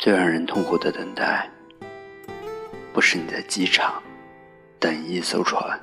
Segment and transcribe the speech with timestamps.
[0.00, 1.46] 最让人痛苦的等待，
[2.90, 4.02] 不是你在机场
[4.78, 5.78] 等一艘船，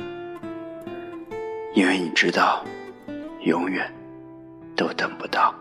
[1.75, 2.65] 因为你知道，
[3.41, 3.93] 永远
[4.75, 5.54] 都等不到；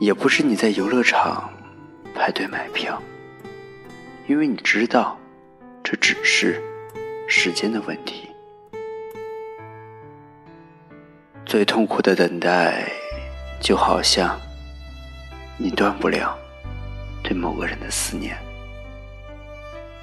[0.00, 1.50] 也不是你在游乐场
[2.14, 3.02] 排队买票，
[4.26, 5.18] 因为你知道，
[5.82, 6.62] 这只是
[7.26, 8.28] 时间的问题。
[11.46, 12.92] 最痛苦的等待，
[13.62, 14.38] 就好像……
[15.62, 16.36] 你断不了
[17.22, 18.36] 对某个人的思念，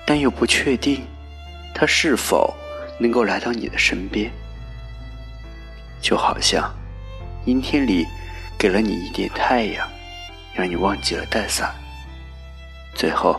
[0.06, 1.06] 但又不确定
[1.76, 2.56] 他是否
[2.98, 4.32] 能够来到你的身边。
[6.02, 6.74] 就好像
[7.46, 8.08] 阴天里
[8.58, 9.86] 给了你一点太阳，
[10.54, 11.76] 让你忘记了带伞，
[12.96, 13.38] 最后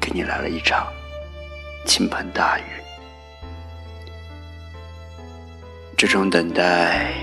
[0.00, 0.92] 给你来了一场
[1.86, 2.64] 倾盆大雨。
[5.96, 7.14] 这种等待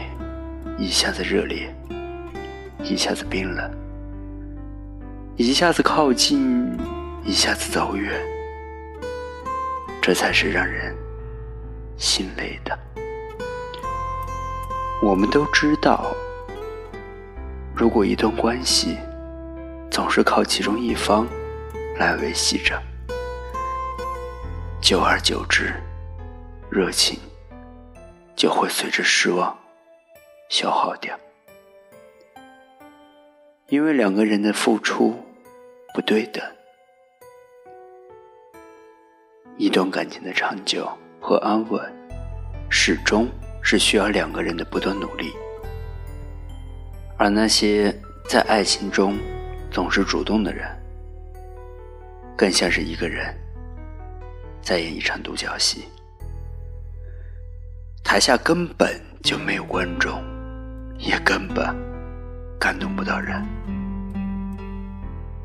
[0.77, 1.69] 一下子热烈，
[2.81, 3.69] 一下子冰冷。
[5.39, 6.77] 一下子靠近，
[7.23, 8.13] 一下子走远，
[10.01, 10.93] 这才是让人
[11.95, 12.77] 心累的。
[15.01, 16.13] 我们都知道，
[17.73, 18.97] 如果一段关系
[19.89, 21.25] 总是靠其中一方
[21.95, 22.77] 来维系着，
[24.81, 25.73] 久而久之，
[26.69, 27.17] 热情
[28.35, 29.57] 就会随着失望
[30.49, 31.17] 消耗掉，
[33.69, 35.17] 因为两个人的付出。
[35.93, 36.43] 不对等，
[39.57, 41.81] 一段感情的长久和安稳，
[42.69, 43.27] 始终
[43.61, 45.33] 是需要两个人的不断努力。
[47.17, 47.93] 而那些
[48.29, 49.17] 在爱情中
[49.71, 50.67] 总是主动的人，
[52.37, 53.35] 更像是一个人
[54.61, 55.85] 在演一场独角戏，
[58.03, 58.89] 台下根本
[59.23, 60.23] 就没有观众，
[60.97, 61.65] 也根本
[62.59, 63.43] 感动不到人。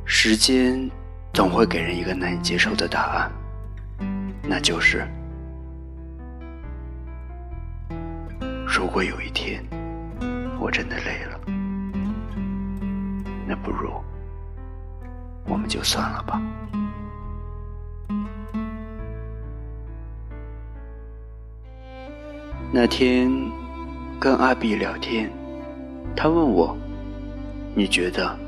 [0.06, 0.90] 时间
[1.32, 3.32] 总会给人一个难以接受的答案，
[4.42, 5.06] 那就是：
[8.66, 9.64] 如果有一天
[10.60, 11.40] 我真的累了，
[13.46, 13.90] 那不如
[15.46, 16.40] 我们就算了吧。
[22.70, 23.30] 那天
[24.20, 25.30] 跟阿比聊天，
[26.16, 26.76] 他问我
[27.74, 28.38] ：“你觉得？”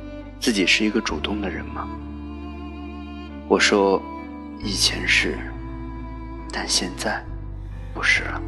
[0.46, 1.88] 自己是一个主动的人吗？
[3.48, 4.00] 我说，
[4.62, 5.36] 以前是，
[6.52, 7.20] 但现在
[7.92, 8.40] 不是了。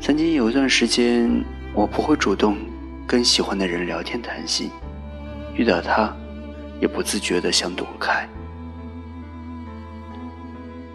[0.00, 1.44] 曾经有一段时间，
[1.74, 2.56] 我不会主动
[3.04, 4.70] 跟喜欢的人聊天谈心，
[5.56, 6.14] 遇到他，
[6.80, 8.28] 也不自觉的想躲开，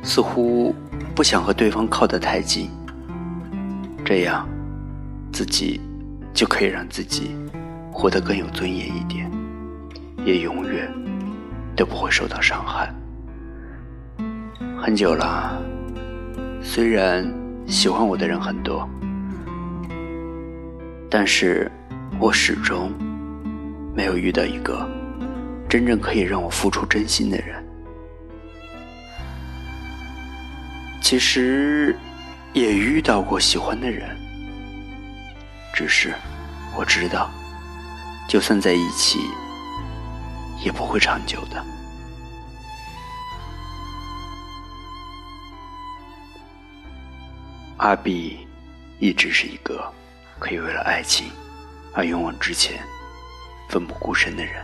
[0.04, 0.74] 似乎
[1.14, 2.70] 不想和对方靠得太近，
[4.06, 4.48] 这样，
[5.34, 5.82] 自己
[6.34, 7.36] 就可以让自己。
[7.92, 9.30] 活得更有尊严一点，
[10.26, 10.92] 也永远
[11.76, 12.92] 都不会受到伤害。
[14.82, 15.62] 很久了，
[16.64, 17.24] 虽然
[17.68, 18.90] 喜欢我的人很多，
[21.10, 21.70] 但是
[22.20, 22.92] 我始终
[23.94, 24.90] 没有遇到一个
[25.70, 27.64] 真正可以让我付出真心的人。
[31.02, 31.96] 其实
[32.54, 34.10] 也遇到过喜欢的人，
[35.74, 36.14] 只是
[36.76, 37.30] 我知道。
[38.28, 39.20] 就算在一起，
[40.64, 41.64] 也不会长久的。
[47.78, 48.48] 阿碧
[49.00, 49.92] 一直是一个
[50.40, 51.32] 可以为了爱情
[51.94, 52.82] 而勇往直前、
[53.68, 54.64] 奋不顾身的人。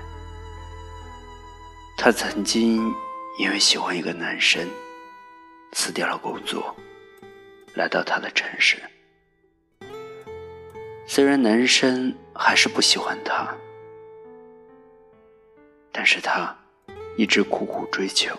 [1.98, 2.94] 他曾经
[3.40, 4.66] 因为喜欢一个男生，
[5.74, 6.76] 辞掉了工作，
[7.74, 8.82] 来到他的城市。
[11.10, 13.56] 虽然男生还是不喜欢他，
[15.90, 16.54] 但是他
[17.18, 18.38] 一直苦苦追求。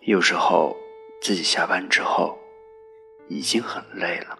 [0.00, 0.74] 有时候
[1.20, 2.38] 自己下班之后
[3.28, 4.38] 已经很累了，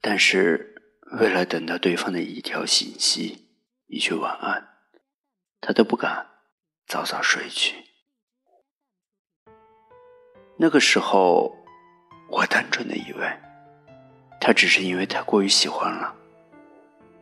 [0.00, 0.82] 但是
[1.20, 3.46] 为了等到对方的一条信息、
[3.88, 4.68] 一句晚安，
[5.60, 6.26] 他都不敢
[6.86, 7.76] 早早睡去。
[10.56, 11.54] 那个时候，
[12.30, 13.49] 我单纯的以为。
[14.50, 16.12] 他只是因为太过于喜欢了，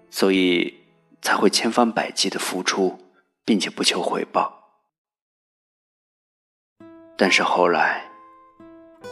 [0.08, 0.72] 所以
[1.20, 2.98] 才会千方百计的付出，
[3.44, 4.70] 并且不求回报。
[7.19, 8.10] 但是后来，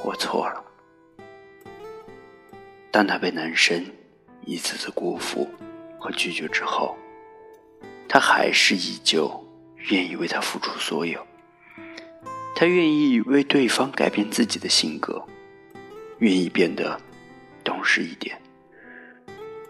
[0.02, 0.64] 我错了。
[2.90, 3.84] 当他被男生
[4.46, 5.46] 一次次辜负
[5.98, 6.96] 和拒绝之后，
[8.08, 9.46] 他还是依旧
[9.90, 11.22] 愿意为他付出所有。
[12.54, 15.22] 他愿意为对方改变自己的性格，
[16.20, 16.98] 愿意变得。
[17.66, 18.40] 懂事一点，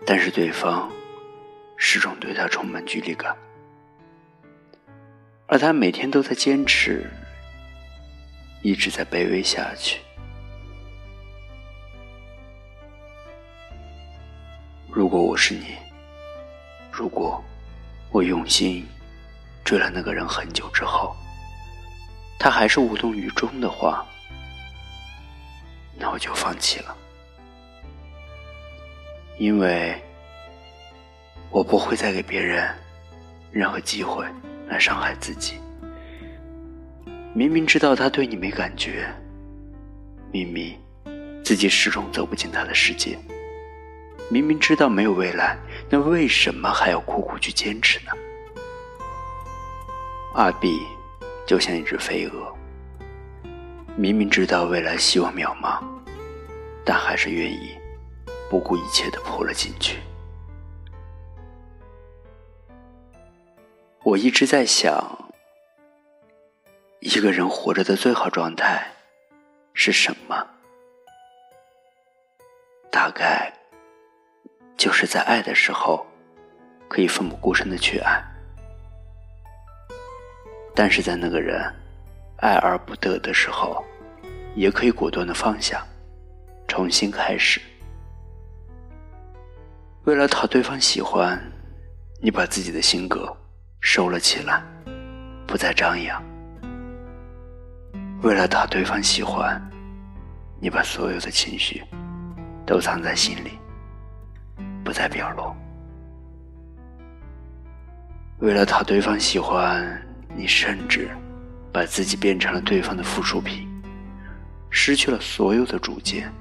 [0.04, 0.92] 但是对方
[1.78, 3.34] 始终对他充满距离感，
[5.46, 7.10] 而他每天都在坚持，
[8.62, 10.00] 一直在卑微下去。
[14.90, 15.74] 如果我是你，
[16.92, 17.42] 如果
[18.10, 18.86] 我用心
[19.64, 21.16] 追了那个人很久之后，
[22.38, 24.06] 他还是无动于衷的话，
[25.98, 26.94] 那我就放弃了。
[29.38, 29.94] 因为
[31.50, 32.68] 我不会再给别人
[33.50, 34.24] 任何机会
[34.66, 35.54] 来伤害自己。
[37.34, 39.06] 明明知道他对你没感觉，
[40.32, 40.74] 明明
[41.44, 43.18] 自己始终走不进他的世界，
[44.30, 45.58] 明明知道没有未来，
[45.90, 48.12] 那为什么还要苦苦去坚持呢？
[50.34, 50.80] 二 B
[51.46, 52.54] 就像一只飞蛾，
[53.96, 55.82] 明明知道未来希望渺茫，
[56.86, 57.76] 但还是愿意。
[58.48, 59.98] 不顾一切的扑了进去。
[64.02, 65.32] 我一直在想，
[67.00, 68.86] 一个人活着的最好状态
[69.74, 70.46] 是什么？
[72.90, 73.52] 大概
[74.76, 76.06] 就是在爱的时候，
[76.88, 78.22] 可以奋不顾身的去爱；
[80.74, 81.60] 但是在那个人
[82.38, 83.84] 爱而不得的时候，
[84.54, 85.84] 也可以果断的放下，
[86.68, 87.60] 重新开始。
[90.06, 91.36] 为了讨对方喜欢，
[92.22, 93.36] 你把自己的性格
[93.80, 94.62] 收了起来，
[95.48, 96.22] 不再张扬；
[98.22, 99.60] 为了讨对方喜欢，
[100.60, 101.82] 你把所有的情绪
[102.64, 103.58] 都藏在心里，
[104.84, 105.52] 不再表露；
[108.38, 110.00] 为了讨对方喜欢，
[110.36, 111.10] 你甚至
[111.72, 113.68] 把自己变成了对方的附属品，
[114.70, 116.32] 失去了所有的主见。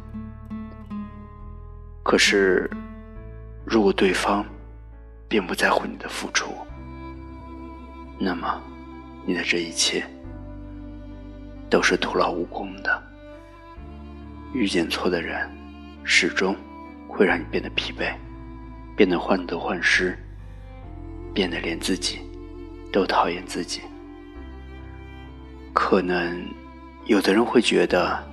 [2.04, 2.70] 可是。
[3.66, 4.46] 如果对方
[5.28, 6.54] 并不在乎你的付出，
[8.20, 8.62] 那么
[9.26, 10.06] 你的这一切
[11.70, 13.04] 都是徒劳无功的。
[14.54, 15.50] 遇见错的人，
[16.04, 16.56] 始终
[17.08, 18.14] 会让你变得疲惫，
[18.96, 20.18] 变得患得患失，
[21.34, 22.20] 变得连自己
[22.94, 23.82] 都讨厌自己。
[25.74, 26.48] 可能
[27.06, 28.24] 有的人会觉得，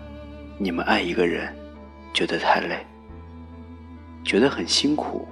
[0.58, 1.52] 你们爱一个人
[2.12, 2.86] 觉得太累。
[4.24, 5.26] 觉得很辛苦，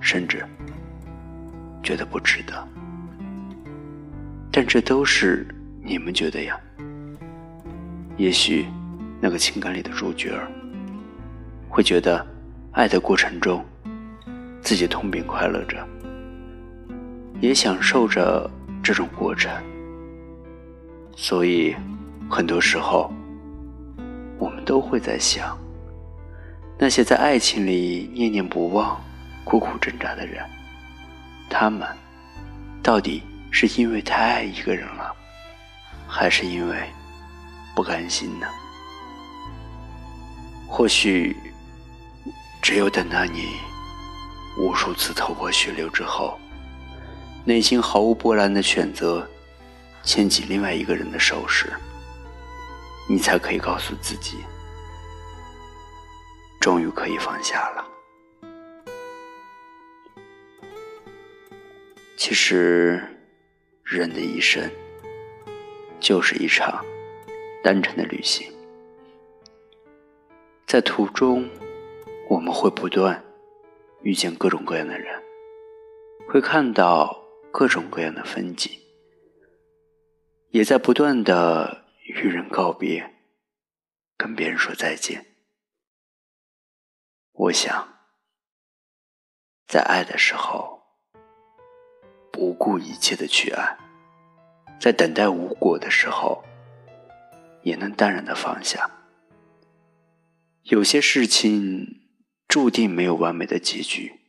[0.00, 0.44] 甚至
[1.82, 2.68] 觉得不值得，
[4.52, 5.46] 但这都是
[5.82, 6.58] 你们觉得呀。
[8.16, 8.66] 也许
[9.20, 10.38] 那个情感里的主角
[11.68, 12.26] 会觉得，
[12.72, 13.64] 爱的过程中
[14.60, 15.78] 自己痛并快乐着，
[17.40, 18.50] 也享受着
[18.82, 19.50] 这种过程，
[21.16, 21.74] 所以
[22.28, 23.10] 很多时候
[24.38, 25.56] 我们都会在想。
[26.82, 28.98] 那些在爱情里念念不忘、
[29.44, 30.42] 苦苦挣扎的人，
[31.50, 31.86] 他们
[32.82, 35.14] 到底是因为太爱一个人了，
[36.08, 36.88] 还是因为
[37.76, 38.46] 不甘心呢？
[40.66, 41.36] 或许，
[42.62, 43.44] 只有等到你
[44.56, 46.40] 无数次头破血流之后，
[47.44, 49.28] 内心毫无波澜的选择
[50.02, 51.70] 牵起另外一个人的手时，
[53.06, 54.38] 你才可以告诉自己。
[56.60, 57.86] 终于可以放下了。
[62.16, 63.02] 其实，
[63.82, 64.70] 人的一生
[65.98, 66.84] 就是一场
[67.64, 68.52] 单程的旅行，
[70.66, 71.48] 在途中，
[72.28, 73.24] 我们会不断
[74.02, 75.20] 遇见各种各样的人，
[76.28, 78.70] 会看到各种各样的风景，
[80.50, 83.14] 也在不断的与人告别，
[84.18, 85.29] 跟别人说再见。
[87.42, 87.88] 我想，
[89.66, 90.82] 在爱的时候，
[92.30, 93.78] 不顾一切的去爱；
[94.78, 96.44] 在等待无果的时候，
[97.62, 98.90] 也能淡然的放下。
[100.64, 102.02] 有些事情
[102.46, 104.20] 注定没有完美的结局，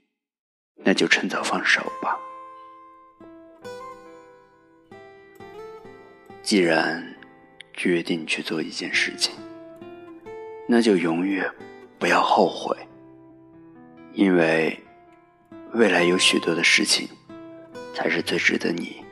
[0.77, 2.17] 那就趁早放手吧。
[6.41, 7.17] 既然
[7.73, 9.35] 决定去做一件事情，
[10.65, 11.53] 那就永远
[11.99, 12.73] 不要后悔。
[14.13, 14.77] 因为
[15.73, 17.07] 未来有许多的事情，
[17.93, 19.03] 才是最值得你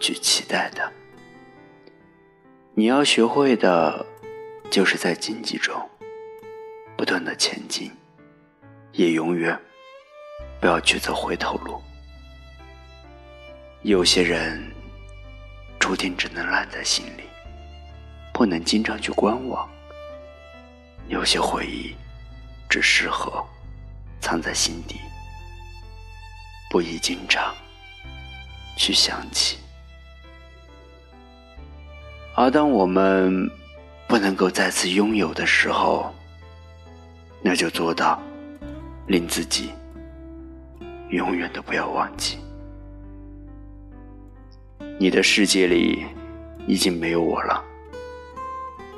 [0.00, 0.92] 去期待的。
[2.74, 4.04] 你要学会的，
[4.70, 5.74] 就是在荆棘中
[6.96, 7.90] 不断的前进，
[8.92, 9.56] 也永远
[10.60, 11.80] 不要去走回头路。
[13.82, 14.60] 有些人
[15.78, 17.22] 注定只能烂在心里，
[18.32, 19.68] 不能经常去观望；
[21.08, 21.94] 有些回忆
[22.68, 23.44] 只适合。
[24.22, 25.00] 藏在心底，
[26.70, 27.52] 不宜经常
[28.78, 29.58] 去想起。
[32.34, 33.50] 而当我们
[34.08, 36.14] 不能够再次拥有的时候，
[37.42, 38.22] 那就做到
[39.06, 39.70] 令自己
[41.10, 42.38] 永远都不要忘记。
[44.98, 46.06] 你的世界里
[46.66, 47.62] 已经没有我了，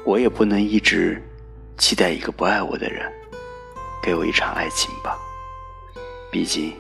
[0.05, 1.21] 我也不能一直
[1.79, 3.11] 期待一个不爱我的人
[4.05, 5.19] 给我一场爱情吧，
[6.31, 6.79] 毕竟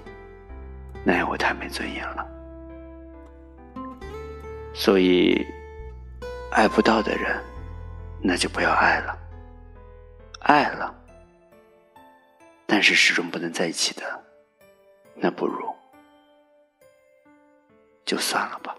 [1.02, 2.28] 那样我太没尊严了。
[4.74, 5.42] 所以。
[6.56, 7.42] 爱不到的人，
[8.22, 9.18] 那就不要爱了。
[10.38, 10.94] 爱了，
[12.64, 14.24] 但是始终不能在一起的，
[15.16, 15.68] 那不如
[18.04, 18.72] 就算了吧。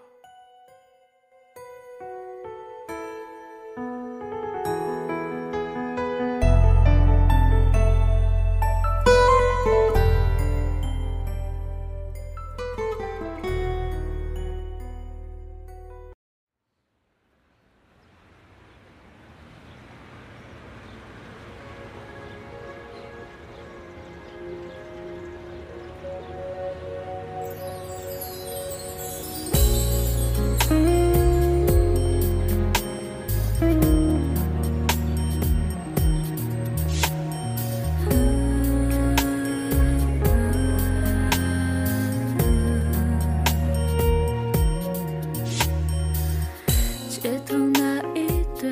[47.22, 48.70] 街头那一对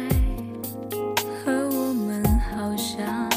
[1.42, 3.28] 和我们好像，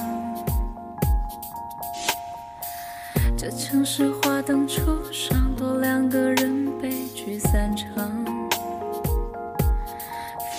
[3.38, 7.90] 这城市花灯初上，多两个人悲剧散场。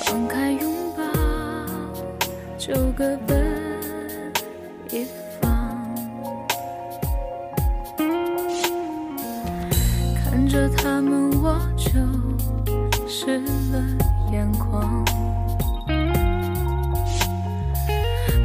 [0.07, 1.05] 放开拥抱，
[2.57, 4.33] 就各奔
[4.91, 5.07] 一
[5.39, 5.95] 方。
[10.25, 11.91] 看着他们，我就
[13.21, 13.41] 湿
[13.73, 13.85] 了
[14.31, 15.05] 眼眶。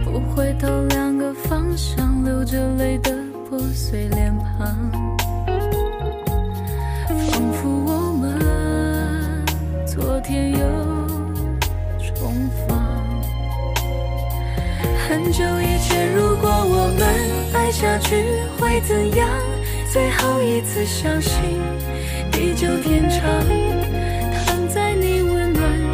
[0.04, 3.12] 不回头，两个方向，流着泪的。
[3.48, 4.92] 破碎脸庞，
[7.08, 9.46] 仿佛我们
[9.86, 10.58] 昨天又
[12.02, 12.76] 重逢。
[15.08, 17.06] 很久以前，如果我们
[17.54, 18.26] 爱下去
[18.58, 19.30] 会怎样？
[19.92, 21.62] 最后一次相信
[22.32, 23.22] 地久天长，